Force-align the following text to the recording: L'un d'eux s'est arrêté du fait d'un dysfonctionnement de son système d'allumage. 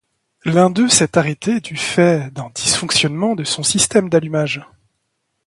L'un 0.45 0.71
d'eux 0.71 0.89
s'est 0.89 1.15
arrêté 1.19 1.59
du 1.59 1.77
fait 1.77 2.33
d'un 2.33 2.49
dysfonctionnement 2.55 3.35
de 3.35 3.43
son 3.43 3.61
système 3.61 4.09
d'allumage. 4.09 4.65